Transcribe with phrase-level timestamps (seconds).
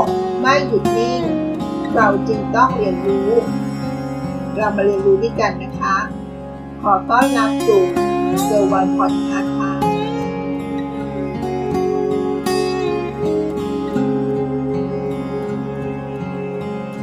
[0.00, 0.02] ก
[0.40, 1.22] ไม่หยุดนิ่ง
[1.94, 3.30] เราจึงต้องเรียนรู้
[4.56, 5.96] เรามาเรียนรู้ด้วยกันนะคะ
[6.82, 7.82] ขอต้อนรับสู่
[8.44, 9.72] เซอร์วันพอดคาส์ค่ะ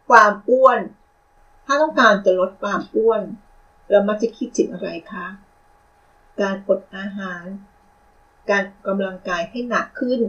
[0.10, 0.80] ความอ้วน
[1.66, 3.22] ถ้าต้องการจะลดความอ้วน
[3.90, 5.28] เรามักจะคิดถึงอะไรคะ
[6.42, 7.44] การอดอาหาร
[8.50, 10.20] การกำลังกายให้หนักขึ้น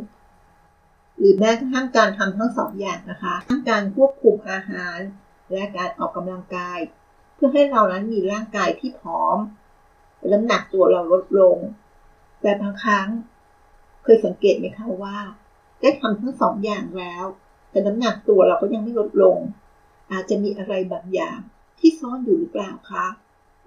[1.18, 4.98] หรือแม้กระทั่งการทำทั้งสองอย่างนะคะทั้งการควบคุมอาหาร
[5.52, 6.78] และการออกกำลังกาย
[7.34, 9.38] เพื่อให้เรานั้นมีร่างกายที่ผอม
[10.32, 11.56] น้ำหนักตัวเราลดลง
[12.42, 13.08] แต่บางครั้ง
[14.02, 15.18] เคยสังเกตไหมคะว่า
[15.80, 17.24] ได้ทำทั้งสองอย่างแล้ว
[17.70, 19.38] แต่น้ำหนักตัวเราก็ยังไม่ลดลง
[20.12, 21.38] อาจจะมีอะไรบางอย่าง
[21.78, 23.06] ที่ซ่อนอยู่หรือเปล่าคะ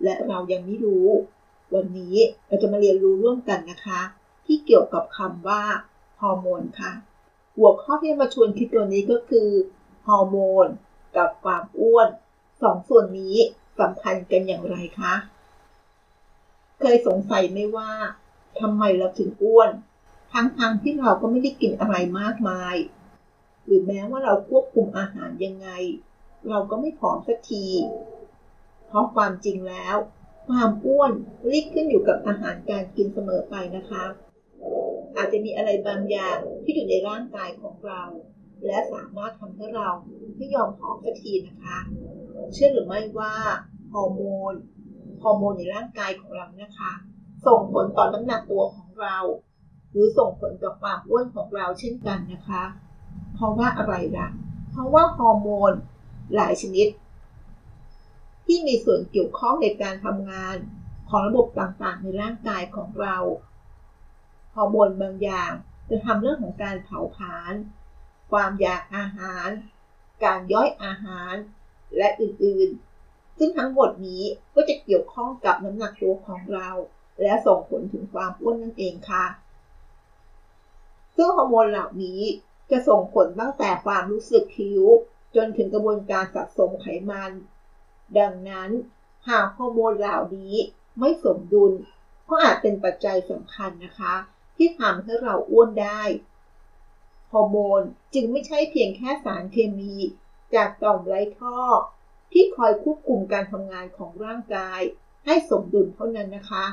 [0.03, 1.07] และเรายังไม่รู้
[1.75, 2.15] วันนี้
[2.47, 4.01] เราจะมาเรียนรู้ร่วมกันนะคะ
[4.45, 5.61] ที่เกี่ยวกับคำว่า
[6.21, 6.91] ฮอร์โมนค่ะ
[7.55, 9.49] หัวข้อที่มาชวนคิดตัวนี้ก็คือ
[10.07, 10.67] ฮอร์โมน
[11.17, 12.07] กับความอ้วน
[12.61, 13.35] สองส่วนนี้
[13.79, 15.13] สัมพันธ์กันอย่างไรคะ
[16.79, 17.91] เคยสงสัยไหมว่า
[18.59, 19.69] ทำไมเราถึงอ้วน
[20.33, 22.75] ทั้งๆทที่เราก็ไม่ได้กินอะไรมากมาย
[23.65, 25.67] หรือแม้ว่าเราควบคุมอาหารยังไง
[26.49, 27.65] เราก็ไม่ผอมสักที
[28.87, 29.95] เพราะความจริงแล้ว
[30.47, 31.11] ความอ้วน
[31.51, 34.03] ลิกขึ้นอยู่กับอาหารการกินเสมอไปนะคะ
[35.17, 38.01] อาจจะมีอะไรบางอย่างที่อยู่ในร่างกายของเรา
[38.65, 39.89] และสามารถทำให้เรา
[40.35, 41.77] ไม่ยอมผอมสักทีนะคะ
[42.53, 43.33] เชื่อหรือไม่ว่า
[43.93, 44.21] ฮอร์โม
[44.51, 44.53] น
[45.23, 46.91] ฮอร์โมนในร่างกายของเรานะคะ
[47.47, 49.17] ส่งผลต่อน้ำหนักตัวของเรา
[49.91, 52.63] หรือส่งผลต่อความอ้วนของเราเช่นกันนะคะ
[53.33, 54.27] เพราะว่าอะไรล่ะ
[54.69, 55.71] เพราะว่าฮอร์โมน
[56.35, 56.87] หลายชนิด
[58.45, 60.55] ที่มีส่วนเกี่ยวข้องในการทำงาน
[61.09, 63.17] ของระบบต่างๆ ในร่างกายของเรา
[64.55, 65.51] ฮอร์โมนบางอย่าง
[65.89, 67.53] จะทำเรื่องของการเผาผลาญ
[68.31, 69.47] ความอยากอาหาร
[70.23, 71.33] การย่อยอาหาร
[71.97, 74.23] และอื่นๆ ซึ่งทั้งหมดนี้
[74.55, 76.69] ก็จะเกี่ยวข้องกับน้ำหนักตัวของเรา
[77.21, 79.25] และส่งผลถึงความอ้วนนั่นเองค่ะ
[81.15, 82.21] ซึ่งฮอร์โมนเหล่านี้
[82.71, 84.83] จะส่งผลตั้งแต่ความรู้สึกคิ้ว
[85.35, 87.31] จนถึงกระบวนการสะสมไขมัน
[88.17, 88.69] ดังนั้น
[89.27, 90.53] หากฮอร์โมนเหล่านี้
[90.99, 91.71] ไม่สมดุล
[92.29, 94.13] ก็อาจเป็นปัจจัยสำคัญนะคะ
[94.55, 96.01] ที่ทำให้เราอ้วนได้
[97.31, 97.81] ฮอร์โมน
[98.13, 99.93] จึงไม่ใช่เพียงแค่สารเคมี
[100.55, 101.59] จากต่อมไร้ท่อ
[102.31, 104.81] ที่คอยควบคุมการทำงานของร่างกาย
[105.25, 106.65] ให้สมดุลเท่านั้นนะคะ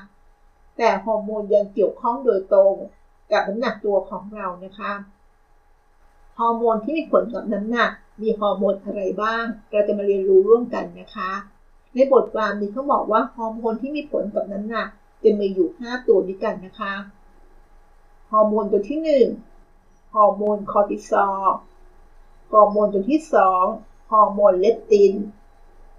[0.76, 2.74] แต่ฮอร์โมนยังเกี่ยวข้องโดยตรง
[3.32, 4.92] กับน้ำหนักตัวของเรานะคะ
[6.38, 7.90] ฮอร์โมนที่มีผลกับน้ำหนัก
[8.22, 11.30] มีฮอร์โมนอะไรบ้าง เราจะมาเรียนรู้ร่วมกันนะคะ
[11.94, 14.86] ในบทความนี้เขาบอกว่าฮอร์โมนที่มีผลกับน้ำหนัก
[15.22, 16.92] จะมีอยู่ 5 ตัวด้วยกันนะคะ
[18.32, 21.44] ฮอร์โมนตัวที่ 1 ฮอร์โมนคอร์ติซอล
[22.52, 23.20] ฮอร์โมนตัวที่
[23.66, 25.12] 2 ฮอร์โมนเลปติน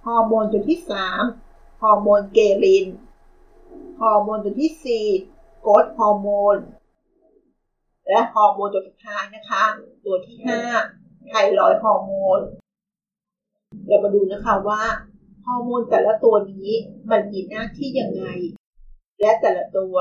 [0.05, 0.79] ฮอร์โมนตัวที่
[1.29, 2.85] 3 ฮอร์โมนเกรลิน
[4.01, 6.55] ฮอร์โมนตัวที่ 4 โกรทฮอร์โมน
[8.07, 9.63] และฮอร์โมนตัวสุดท้ายนะคะ
[10.05, 10.37] ตัวที่
[10.81, 12.39] 5 ไทรอยด์ฮอร์โมน
[13.87, 14.81] เรามาดูนะคะว่า
[15.45, 16.69] ฮอร์โมนแต่ละตัวนี้
[17.11, 18.25] มันมีหน้าที่ยังไง
[19.19, 19.95] และแต่ละตัว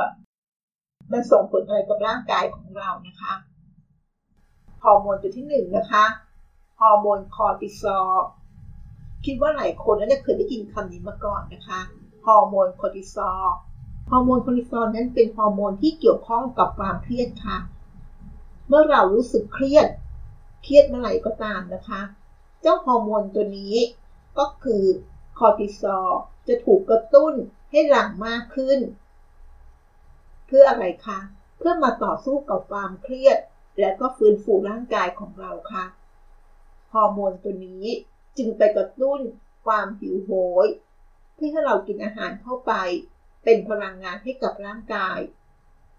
[1.12, 3.34] มันส่งผลอะไรกับร่างกายของเรานะคะ
[4.84, 6.04] ฮอร์โมนตัวที่หนึ่งนะคะ
[6.80, 8.16] ฮอร์โมนคอร์ติซอล
[9.24, 11.80] คิดว่าหลายคนน่าจะเคยได้ยินคำนี้มาก่อนนะคะ
[12.26, 13.44] ฮอร์โมนคอร์ติซอล
[14.10, 17.56] ฮอร์โมนคอร์ติซอลนั้นเป็นฮอร์โมนที่เกี่ยวข้องกับความเครียดค่ะ
[18.68, 19.88] เมื่อเรารู้สึกเครียด
[20.62, 22.00] เครียดเมื่อไหร่ก็ตามนะคะ
[22.60, 23.74] เจ้าฮอร์โมนตัวนี้
[24.38, 24.84] ก็คือ
[25.38, 26.08] คอร์ติซอล
[26.48, 27.34] จะถูกกระตุ้น
[27.70, 28.78] ให้หลั่งมากขึ้น
[30.54, 31.20] เพื่ออะไรคะ
[31.58, 33.38] เพื่อมาต่อสู้กับความเครียด
[33.80, 35.84] และก็ฟื้นฟูร่างกายของเราค่ะ
[36.92, 37.84] ฮอร์โมนตัวนี้
[38.36, 39.20] จึงไปกระตุ้น
[39.66, 40.30] ความหิวโห
[40.64, 40.66] ย
[41.34, 42.72] เพื่อให้เรากินอาหารเข้าไป
[43.44, 45.18] เป็นพลังงานให้กับร่างกาย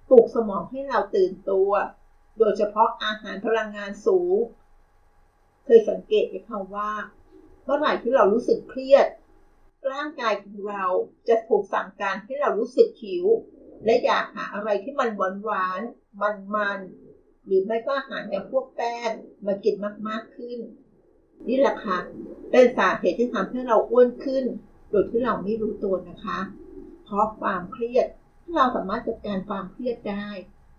[0.10, 1.72] ปลุกสมองให้เราตื่นตัว
[2.38, 4.38] โดยเฉพาะอาหารพลังงานสูง
[5.66, 6.92] เคยสังเกตไหมคะว่า
[7.64, 9.08] เมื่อไหร่ที่เรารู้สึกเครียด
[9.92, 10.86] ร่างกายของเรา
[11.28, 13.26] จะถูกสั่งการให้เรารู้สึกหิว
[13.86, 15.82] และอยากหาอะไรที่มันหวานหวาน
[16.22, 16.80] มันมัน
[17.46, 19.12] หรือไม่ก็อาหารอย่างพวกแป้ง
[19.46, 19.76] มากิน
[20.08, 20.60] มากๆขึ้น
[21.48, 21.98] นี่แหละค่ะ
[22.52, 24.46] เป็นสาเหตุที่ทำให้เราอ้วนขึ้น
[24.90, 26.40] โดยที่เราไม่รู้ตัวนะคะ
[27.04, 28.06] เพราะความเครียด
[28.42, 30.28] ที่เราสามารถจัดการความเครียดได้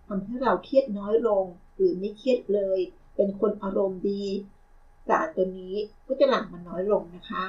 [0.07, 1.43] ทำให้เราเครียดน้อยลง
[1.75, 2.79] หรือไม่เครียดเลย
[3.15, 4.23] เป็นคนอารมณ์ดี
[5.07, 5.75] สารตัวนี้
[6.07, 7.43] ก็จะหลั่งมันน้อยลงนะคะ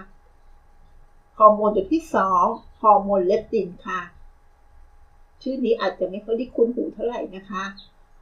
[1.39, 2.45] ฮอร์โมนตัวที่สอง
[2.81, 4.01] ฮอร์โมนเลปตินค่ะ
[5.43, 7.65] ชื่อนี้อาจจะไม่ค่อยได้คุ้นหูเท่าไหร่นะคะ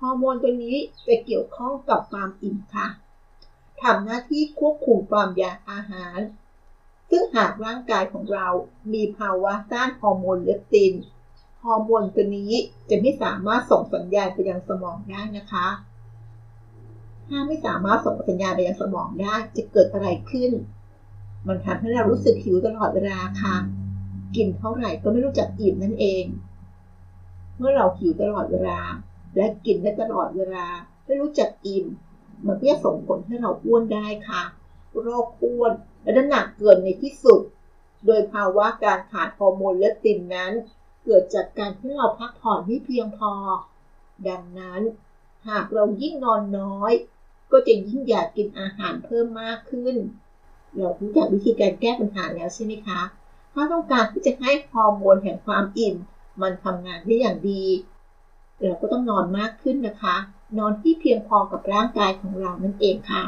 [0.01, 0.77] ฮอร์โมนตัวนี้
[1.07, 2.87] จะเกี่ยวข้องกับความอิ่มค่ะ
[3.83, 6.19] ทำหน้าที่ควบคุมความอยากอาหาร
[7.11, 8.47] ซึ่งหากร่างกายของเรา
[8.93, 10.93] มีภาวะต้านฮอร์โมนเลปติน
[11.65, 12.53] ฮอร์โมนตัวนี้
[12.91, 15.67] จะไม่สามารถส่งสัญญาณไปยังสมองได้นะคะ
[17.29, 20.51] ถ้าไม่สามารถส่งสัญญาณไปยังสมองได้จะเกิดอะไรขึ้น
[21.47, 23.57] มันทำให้เรารู้สึกหิวตลอดเวลาค่ะ
[24.37, 26.25] กินเท่าไหร่ก็ไม่รู้จักอิ่มนั่นเอง
[27.59, 28.81] เมื่อเราหิวตลอดเวลา
[29.37, 30.67] และกินได้ตลอดเวลา
[31.05, 31.87] ไม่รู้จักอิ่ม
[32.47, 34.43] มันก็จะส่งผลให้เราอ้วนได้ค่ะ
[35.03, 35.73] โรคอ้วน
[36.03, 37.41] และน้ำหนักเกินในที่สุด
[38.07, 40.53] โดยภาวะการขาดฮอร์โมนเลปตินนั้น
[41.05, 43.33] เกิดจากการที่เราพักผ่อนไม่เพียงพอ
[44.29, 44.81] ดังนั้น
[45.49, 46.93] หากเรายิ่งนอนน้อย
[47.53, 49.97] ก็จะยิ่งอยากกินอาหารเพิ่มมากขึ้น
[50.77, 53.01] เรารู้จักวิธีการแก้ปัญหาแล้วใช่ไหมคะ
[53.53, 55.97] ถ้าต้องการที่จะให้ฮอร์โมนแห่งความอิ่ม
[56.43, 57.65] มันทำงานได้อย่างดี
[58.63, 60.17] เราก็ต้องนอนมากขึ้นนะคะ
[60.59, 63.23] นอนที่เพียงพอกับร่างกายของเรานั่นเองค่ะ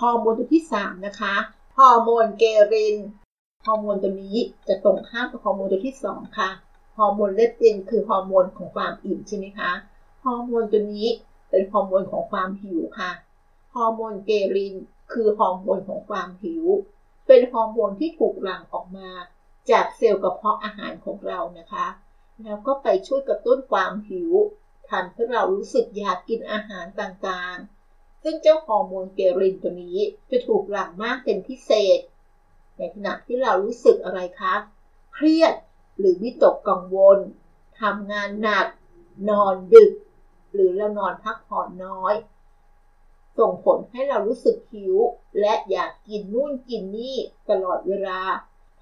[0.00, 1.34] ฮอร์โมนตัวที่ 3 นะคะ
[1.78, 2.96] ฮอร์โมนเกรลิน
[3.66, 4.36] ฮอร์โมนตัวนี้
[4.68, 6.50] จะตรงข้ามกับฮอร์โมนตัวที่ 2 ค่ะ
[6.96, 9.70] ฮอร์โมนเลปตินคือฮอร์โมนของความอิ่มใช่ไหมคะ
[10.24, 11.08] ฮอร์โมนตัวนี้
[11.50, 13.10] เป็นฮอร์โมนของความหิวค่ะ
[13.74, 14.74] ฮอร์โมน ghrelin
[15.12, 16.64] คือฮอร์โมนของความหิว
[17.26, 19.08] เป็นฮอร์โมนที่ถูกหลั่งออกมา
[19.70, 21.86] จากเซลล์กระเพาะอาหารของเรานะคะ
[22.42, 24.32] แล้วก็ไปช่วยกระตุ้นความหิว
[24.90, 29.98] ทำให้เรารู้สึกอยากกินอาหารต่างๆ ซึ่งเจ้าฮอร์โมน ghrelin ตัวนี้
[30.30, 31.98] จะถูกหลั่งมากเป็นพิเศษ
[32.76, 34.54] ในขณะที่เรารู้สึกอะไรคะ
[35.14, 35.54] เครียด
[35.98, 37.18] หรือวิตกกังวล
[37.80, 38.66] ทำงานหนัก
[39.28, 39.92] นอนดึก
[40.52, 42.14] หรือเรานอนพักผ่อนน้อย
[43.38, 44.96] ส่งผลให้เรารู้สึกหิว
[45.40, 47.16] และอยากกินนู่นกินนี่
[47.50, 48.20] ตลอดเวลา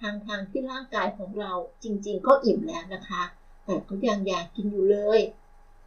[0.00, 1.52] ทางทางที่ร่างกายของเรา
[1.82, 3.22] จริง ๆ ก็อิ่มแล้วนะคะ
[3.64, 5.20] แต่ก็ยังอยากกินอยู่เลย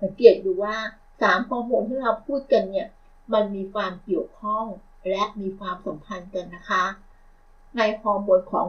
[0.02, 0.78] สังเกตดูว่า
[1.22, 2.88] สามฮอร์โมนที่เราพูดกันเนี่ย
[3.34, 4.66] มันมีความเกี่ยวข้อง
[5.10, 6.84] และมีความสัมพันธ์กันนะคะ
[7.78, 8.66] ในฮอร์โมนของ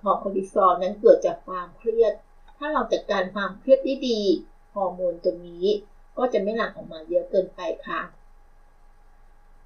[0.00, 2.12] คอร์ติซอลนั้นเกิดจากความเครียด
[2.56, 4.20] ถ้าเราจัดการความเครียดได้ดี
[4.74, 5.66] ฮอร์โมนตัวนี้
[6.18, 8.00] ก็จะไม่หลั่งออกมาเยอะเกินไปค่ะ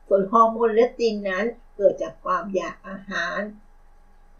[0.07, 1.45] ส่วนฮอร์โมนเลปตินนั้น
[1.77, 3.39] เกิดจากความอยากอาหาร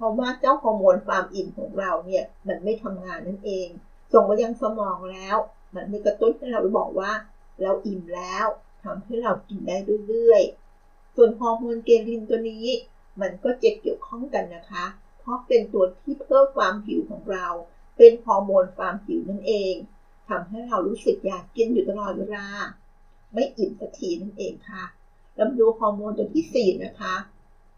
[0.03, 3.69] เพราะว่าเจ้าฮอร์โมนความอิ่มของเราเนี่ยมันไม่ทำงานนั่นเอง
[4.13, 5.37] ส่งไปยังสมองแล้ว
[5.75, 7.13] มันไม่กระตุ้นให้เราบอกว่า
[7.63, 8.47] เราอิ่มแล้ว
[8.85, 9.77] ทำให้เรากินได้
[10.09, 12.67] เรื่อยๆ ส่วนฮอร์โมน ghrelin ตัวนี้
[13.21, 14.85] มันก็จะเกี่ยวข้องกันนะคะ
[15.21, 17.47] เพราะเป็นตัวที่เพิ่มความหิวของเรา
[17.97, 19.75] เป็นฮอร์โมนความหิวนั่นเอง
[20.29, 22.47] ทำให้เรารู้สึกอยากกินอยู่ตลอดเวลา
[23.35, 24.85] ไม่อิ่มสักทีนั่นเองค่ะ
[25.37, 27.15] เราดูฮอร์โมนตัวที่4นะคะ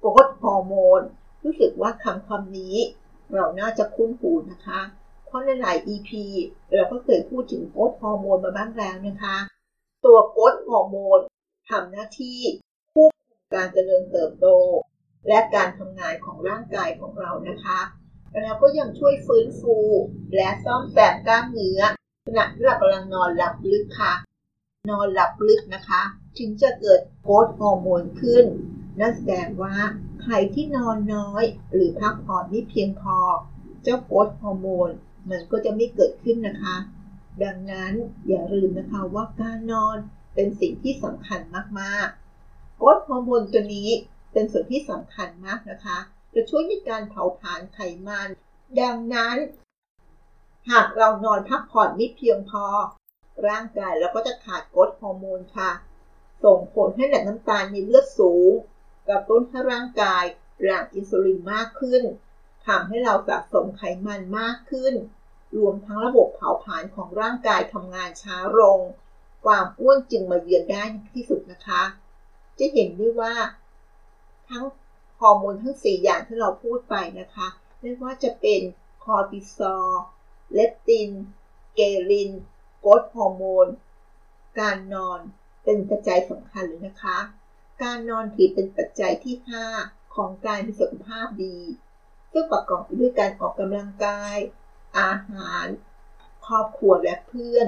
[0.01, 1.01] growth hormone
[1.45, 2.77] รู้สึกว่าคำคำนี้
[3.35, 4.81] เราน่าจะคุ้นหูนะคะ
[5.27, 6.11] เพราะในหลาย EP
[6.75, 9.37] เราก็เคยพูดถึง growth hormone มาบ้างแล้วนะคะ
[10.05, 11.21] ตัวโกรทฮอร์โมน
[11.71, 12.41] ทำหน้าที่
[12.95, 14.47] ควบคุมการเจริญเติบโต
[15.29, 17.81] และการทำงานของร่างกายของเรานะคะ
[18.43, 19.77] แล้วก็ยังช่วยฟื้นฟู
[20.35, 21.81] และซ่อมแซมกล้ามเนื้อ
[22.27, 24.15] ขณะที่เรากำลังนอนหลับลึกค่ะ
[24.91, 26.03] นอนหลับลึกนะคะ
[26.39, 28.45] ถึงจะเกิดโกรทฮอร์โมนขึ้น
[29.01, 29.75] นั่นแสดงว่า
[30.27, 33.19] ใครที่นอนน้อย หรือพักผ่อนไม่เพียงพอ
[33.83, 34.91] เจ้าโกรทฮอร์โมน
[35.31, 36.77] มันก็จะไม่เกิดขึ้นนะคะ
[37.43, 37.93] ดังนั้น
[38.29, 39.97] อย่าลืมนะคะว่าการนอน
[40.35, 41.41] เป็นสิ่งที่สำคัญ
[41.81, 43.91] มากๆโกรทฮอร์โมนตัวนี้
[44.33, 45.99] เป็นส่วนที่สำคัญมากนะคะ
[46.35, 48.29] จะช่วยในการเผาผลาญไขมัน
[48.81, 49.37] ดังนั้น
[50.71, 52.65] หากเรานอนพักผ่อนไม่เพียงพอ
[53.49, 55.71] ร่างกายเราก็จะขาดโกรทฮอร์โมนค่ะ
[56.45, 58.51] ส่งผลให้แหล่งน้ำตาลในเลือดสูง
[59.09, 60.25] กระตุ้นให้ร่างกาย
[60.63, 62.03] หลั่งอินซูลินมากขึ้น
[62.67, 64.95] ทำให้เราสะสมไขมันมากขึ้น
[65.57, 68.79] รวมทั้งระบบเผาผลาญของร่างกายทำงานช้าลง
[69.45, 70.83] ความอ้วนจึงมาเยือนได้
[71.15, 71.83] ที่สุดนะคะ
[72.59, 73.35] จะเห็นได้ว่า
[74.51, 74.65] ทั้ง
[75.19, 77.47] ฮอร์โมนทั้ง 4 อย่างที่เราพูดไปนะคะ
[77.81, 78.61] ไม่ว่าจะเป็น
[79.05, 79.91] cortisol
[80.53, 81.11] leptin
[81.75, 82.31] ghrelin
[82.81, 83.67] growth hormone
[84.61, 85.21] การนอน
[85.65, 87.19] เป็นปัจจัยสำคัญเลยนะคะ
[87.85, 89.37] การนอนถือเป็นปัจจัยที่
[89.77, 91.57] 5 ของการมีสุขภาพดี
[92.33, 94.37] ซึ่งประกอบไปด้วยการออกกำลังกาย
[94.99, 95.67] อาหาร
[96.47, 97.67] ครอบครัวและเพื่อน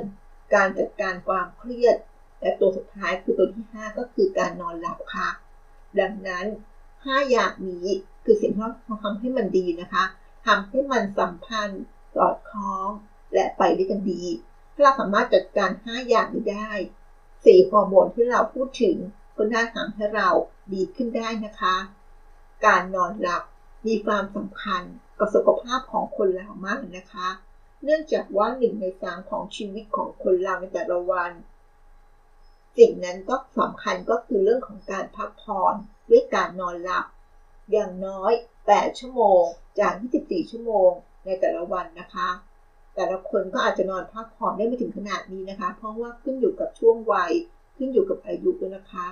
[0.54, 1.96] การจัดการความเครียด
[2.40, 5.28] และตัวสุดท้ายคือตัวที่ 5 ก็คือการนอนหลับค่ะ
[6.00, 6.46] ดังนั้น
[6.88, 7.86] 5 อย่างนี้
[8.24, 10.04] คือสิ่งที่เราทำให้มันดีนะคะ
[10.46, 11.82] ทำให้มันสัมพันธ์
[12.14, 12.88] สอดคล้อง
[13.34, 14.22] และไปด้วยกันดี
[14.74, 16.70] ถ้าเราสามารถจัดการ 5 อย่างนี้ได้
[17.44, 18.96] สี่ฮอร์โมนที่เราพูดถึง
[19.36, 20.28] ก็น่าทำให้เรา
[20.72, 21.76] ดีขึ้นได้นะคะ
[22.66, 23.42] การนอนหลับ
[23.86, 24.82] มีความสำคัญ
[25.18, 27.28] กับสุขภาพของคนเรามากนะคะ
[27.84, 31.30] เนื่องจากว่าหนึ่งในสามของชีวิตของคนเราในแต่ละวัน
[32.78, 35.74] สิ่งนั้นก็สำคัญก็คือเรื่องของการพักผ่อน
[36.10, 37.06] ด้วยการนอนหลับ
[37.72, 38.32] อย่างน้อย
[38.66, 39.42] 8 ชั่วโมง
[39.78, 40.90] จาก 24 ชั่วโมง
[41.24, 42.28] ในแต่ละวันนะคะ
[42.94, 47.32] แต่ละคนก็อาจจะนอนพักผ่อนได้ไม่ถึงขนาดนี้นะคะ เพราะว่าขึ้นอยู่กับช่วงวัย
[47.76, 49.06] ขึ้นอยู่กับอายุด้วยนะคะ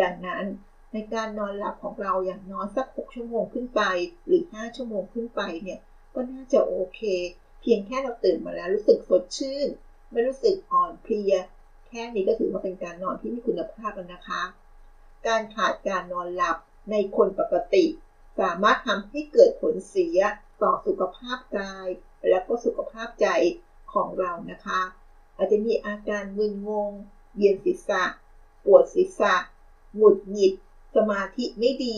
[0.00, 0.44] ดังนั้น
[0.92, 3.82] ในการนอนหลับของเราอย่างน้อยสัก 6 ชั่วโมงขึ้นไป
[4.26, 5.78] หรือ 5 ชั่วโมงขึ้นไปเนี่ย
[6.14, 7.00] ก็น่าจะโอเค
[7.60, 9.68] เพียงแค่เราตื่นมาแล้วรู้สึกสดชื่น
[10.10, 11.34] ไม่รู้สึกอ่อนเพลีย
[11.88, 14.42] แค่นี้ก็ถือว่าเป็นการนอนที่มีคุณภาพแล้วนะคะ
[15.26, 16.56] การขาดการนอนหลับ
[16.90, 17.84] ในคนปกติ
[18.40, 20.18] สามารถทำให้เกิดผลเสีย
[20.62, 21.86] ต่อสุขภาพกาย
[22.28, 23.26] และก็สุขภาพใจ
[23.92, 24.80] ของเรานะคะ
[25.36, 26.90] อาจจะมีอาการมึนงง
[27.34, 28.02] เวียนศีรษะ
[28.64, 29.34] ปวดศีรษะ
[29.96, 30.52] หงุดหงิด
[30.96, 31.96] สมาธิไม่ดี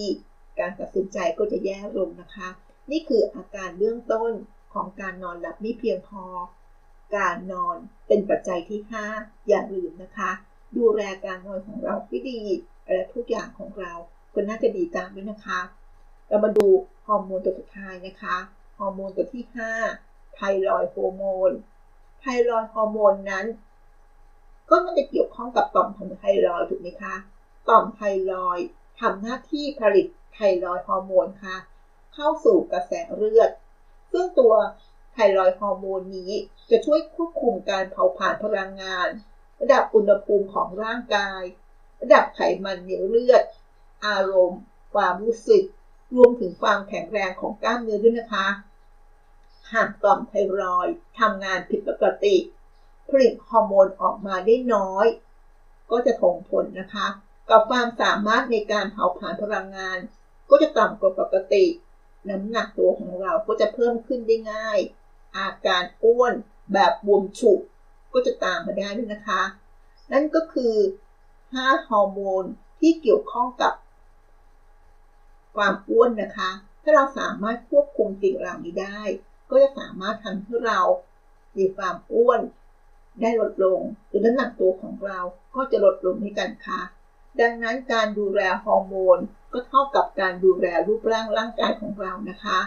[0.59, 2.49] การตัดสินใจก็จะแย่ลงนะคะ
[2.91, 4.33] นี่คืออาการเบื้องต้น
[4.75, 6.25] ของการนอนหลับไม่เพียงพอ
[7.17, 7.77] การนอน
[8.07, 8.81] เป็นปัจจัยที่
[9.15, 10.31] 5 อย่าลืมนะคะ
[10.77, 12.41] ดูแลการนอนของเราให้ดี
[12.93, 13.93] และทุกอย่างของเรา
[14.35, 15.61] ก็น่าจะดีตามด้วยนะคะ
[16.29, 16.67] เรามาดู
[17.07, 18.37] ฮอร์โมนตัวสุดท้ายนะคะ
[18.79, 19.45] ฮอร์โมนตัวที่
[19.91, 21.51] 5 ไทรอยฮอร์โมน
[22.21, 23.47] ไทรอยฮอร์โมนนั้น
[24.71, 27.15] ก็น่าจะเกี่ยวข้องกับต่อมของไทรอยถูกไหมคะ
[27.69, 28.01] ต่อมไท
[28.33, 28.59] รอย
[29.01, 31.57] ทำหน้าที่ผลิตไทรอยฮอร์โมนค่ะ
[32.15, 33.51] เข้าสู่กระแสเลือด
[34.13, 34.55] ซึ่งตัว
[35.13, 36.33] ไทรอยฮอร์โมนนี้
[36.71, 39.09] จะช่วยควบคุมการเผาผลาญพลังงาน
[39.61, 41.43] ระดับอุณหภูมิของร่างกาย
[42.03, 43.45] ระดับไขมันในเลือด
[44.07, 44.61] อารมณ์
[44.95, 45.65] ความรู้สึก
[46.17, 48.47] รวมถึงความแข็งแรงของกล้ามเนื้อด้วยนะคะ
[49.73, 50.87] หากต่อมไทรอย
[51.19, 52.37] ทำงานผิดปกติ
[53.09, 55.07] ผลิตฮอร์โมนออกมาได้น้อย
[55.91, 57.07] ก็จะส่งผลนะคะ
[57.51, 59.99] กับความสามารถในการเผาผลาญพลังงาน
[60.51, 61.65] ก็จะต่ำกว่าปกติ
[62.31, 64.79] น้ำหนักตัวของเราก็จะเพิ่มขึ้นได้ง่าย
[65.37, 66.33] อาการอ้วน
[66.73, 67.61] แบบบวมฉุก
[68.13, 69.43] ก็จะตามมาได้ด้วยนะคะ
[70.13, 70.75] นั่นก็คือ
[71.33, 72.45] 5 ฮอร์โมน
[72.81, 73.73] ที่เกี่ยวข้องกับ
[75.57, 76.51] ความอ้วนนะคะ
[76.83, 79.01] ถ้าเราสามารถควบคุมสิ่งเหล่านี้ได้
[79.51, 80.81] ก็จะสามารถทำให้เรา
[81.57, 82.41] มีความอ้วน
[83.21, 85.19] ได้ลดลงหรือน้ำหนักตัวของเรา
[85.55, 86.81] ก็จะลดลงในกันค่ะ
[87.41, 89.19] ดังนั้นการดูแลฮอร์โมน
[89.53, 92.59] ก็เท่ากับการดูแลรูปร่างร่างกายของเรานะคะ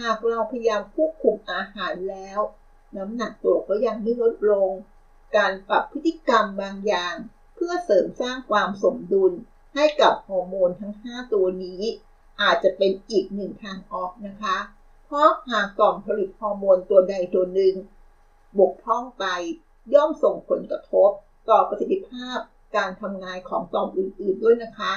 [0.00, 2.38] หากเราพยายามควบคุมอาหารแล้ว
[2.96, 4.70] น้ำหนักตัวก็ยังไม่ลดลง
[5.36, 7.14] การปรับพฤติกรรมบางอย่าง
[7.54, 9.32] เพื่อเสริมสร้างความสมดุล
[9.74, 11.82] ให้กับฮอร์โมนทั้ง 5 ตัวนี้
[12.42, 14.56] อาจจะเป็นอีกหนึ่งทางออกนะคะ
[15.06, 17.74] เพราะหากกล่องผลิตฮอร์โมนตัวใดตัวหนึ่ง
[18.58, 19.24] บกพร่องไป
[19.94, 21.10] ย่อมส่งผลกระทบ
[21.48, 22.38] ต่อประสิทธิภาพ
[22.76, 24.92] การทำงานของต่อมอื่นๆด้วยนะคะ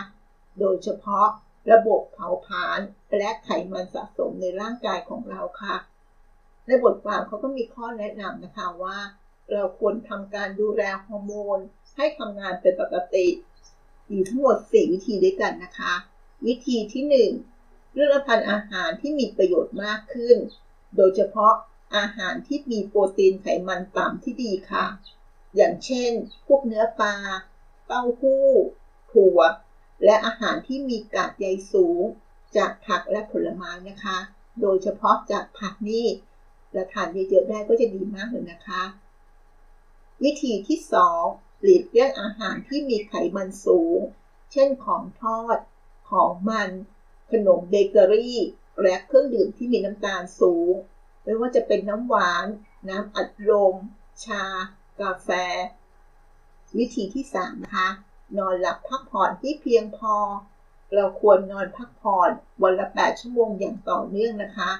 [0.59, 1.27] โดยเฉพาะ
[1.71, 2.79] ระบบเผาผลาญ
[3.17, 5.75] และไขมันสะสมในร่างกายของเราค่ะ
[6.65, 8.97] ในบทความเขาก็มีข้อแนะนำนะคะว่า
[9.51, 11.57] เราควรทำการดูแลฮอร์โมน
[11.95, 13.27] ให้ทำงานเป็นปกติ
[14.09, 15.93] อยู่ทั้งหมด 4 วิธีด้วยกันนะคะ
[16.45, 17.03] วิธีที่
[17.49, 20.37] 1 เลือกรับประทานอาหารที่มีประโยชน์มากขึ้น
[20.95, 21.53] โดยเฉพาะ
[21.97, 24.85] อาหารที่มีโปรตีนไขมันต่ำที่ดีค่ะ
[25.55, 26.11] อย่างเช่น
[26.47, 27.15] พวกเนื้อปลา
[27.89, 28.47] เต้าหู้
[29.11, 29.39] ถั่ว
[30.05, 32.01] และอาหารที่มีกากใยสูง
[32.55, 34.17] จากผักและผลไม้นะคะ
[34.61, 36.07] โดยเฉพาะจากผักนี่
[36.73, 38.83] และทานเยอะๆได้ก็จะดีมากเลยนะคะ
[40.23, 40.79] วิธีที่
[41.21, 43.99] 2หลีกเลี่ยงอาหารที่มีไขมันสูง
[44.51, 45.57] เช่นของทอด
[46.11, 46.69] ของมัน
[47.31, 48.39] ขนมเบเกอรี่
[48.81, 50.73] และเครื่องดื่มที่มีน้ำตาลสูง
[51.23, 52.45] ไม่ว่าจะเป็นน้ำหวาน
[52.89, 53.75] น้ำอัดลม
[54.25, 54.43] ชา
[55.01, 55.29] กาแฟ
[56.77, 57.89] วิธีที่3นะคะ
[58.37, 60.15] นอนหลับพักผ่อนที่เพียงพอ
[60.93, 62.29] เราควรนอนพักผ่อน
[62.63, 64.71] วันละ 8 ชั่วโมงอย่างต่อเนื่องนะคะ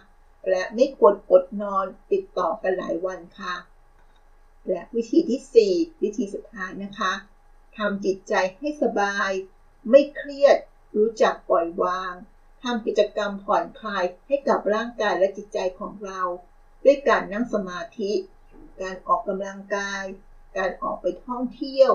[0.50, 3.56] และไม่ควรอดนอนติดต่อกันหลายวันค่ะ
[4.70, 7.12] และวิธีที่ 4 วิธีสุดท้ายนะคะ
[7.78, 9.30] ทำจิตใจให้สบาย
[9.90, 10.58] ไม่เครียด
[10.98, 12.14] รู้จักปล่อยวาง
[12.64, 16.22] ทำกิจกรรมผ่อนคลายให้กับร่างกายและจิตใจของเรา
[16.86, 18.12] ด้วยการนั่งสมาธิ
[18.82, 20.04] การออกกำลังกาย
[20.58, 21.92] การออกไปท่องเที่ยว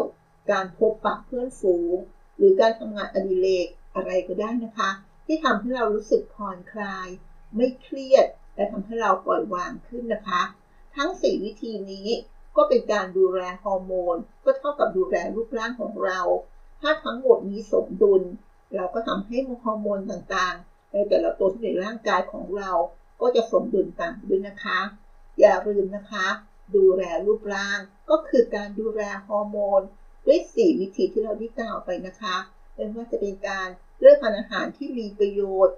[0.50, 1.94] การพบปะเพื่อนฝูง
[2.36, 4.90] หรือการทำงานอดิเรกอะไรก็ได้นะคะ
[5.26, 7.08] ที่ทำให้เรารู้สึกผ่อนคลาย
[7.56, 10.42] ไม่เครียด และทำให้เราปล่อยวางขึ้นนะคะ
[10.96, 12.08] ทั้ง 4 วิธีนี้
[12.56, 16.20] ก็เป็นการดูแลฮอร์โมน ก็เท่ากับดูแลรูปร่างของเรา
[16.80, 18.22] ถ้าทั้งหมดนี้สมดุล
[18.74, 22.70] เราก็ทำให้ฮอร์โมนต่างๆ ในแต่ละตัวที่ในร่างกายของเรา
[23.20, 24.78] ก็จะสมดุลตามด้วยนะคะ
[25.40, 26.26] อย่าลืมนะคะ
[26.76, 27.78] ดูแลรูปร่าง
[28.10, 29.80] ก็คือการดูแลฮอร์โมน
[30.26, 32.36] ด้วย 4 วิธีที่เราได้กล่าวไปนะคะ
[32.74, 33.68] ไม่ว่าจะเป็นการ
[34.00, 35.76] เลือกทานอาหารที่มีประโยชน์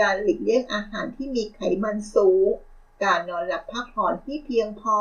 [0.00, 2.46] การหลีกเลี่ยงอาหารที่มีไขมันสูง
[3.04, 4.98] การนอนหลับพักผ่อนที่เพียงพอ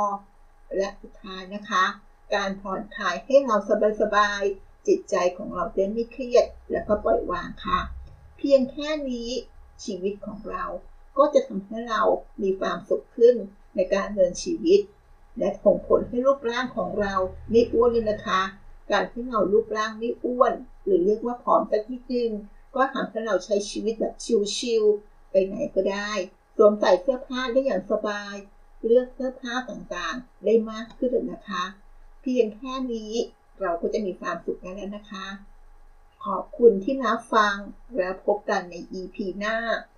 [0.77, 1.83] และสุดท้ายนะคะ
[2.35, 3.55] การผ่อนคลายให้เรา
[4.01, 7.79] สบายๆจิตใจของเราจะไม่เครียด แล้วก็ปล่อยวางค่ะ
[8.37, 9.29] เพียงแค่นี้
[9.83, 10.65] ชีวิตของเรา
[11.17, 12.01] ก็จะทำให้เรา
[12.41, 13.35] มีความสุขขึ้น
[13.75, 14.79] ในการเดินชีวิต
[15.39, 17.13] และส่งผลให้รูปร่างของเรา
[17.49, 18.41] ไม่อ้วนเลยนะคะ
[18.91, 20.53] การที่เรารูปร่างไม่อ้วน
[20.85, 22.31] หรือเรียกว่าผอมสักทีนึง
[22.75, 24.13] ก็ทำให้เราใช้ชีวิตแบบ
[24.57, 26.11] ชิลๆไปไหนก็ได้
[26.57, 28.35] สวมใส่เสื้อผ้าได้อย่างสบาย
[28.85, 31.63] เลือกเสื้อผ้าต่างๆ ได้มากขึ้นเลยนะคะ
[32.21, 33.13] เพียงแค่นี้
[33.61, 35.27] เราก็จะมีความสุขแล้วนะคะ
[36.25, 37.55] ขอบคุณที่รับฟัง
[37.97, 39.55] แล้วพบกันใน EP หน้า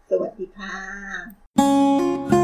[0.09, 2.34] สวัสดีค่ะ